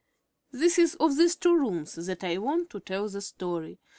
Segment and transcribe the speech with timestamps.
[0.51, 3.77] It is of these two rooms that I want to tell the story.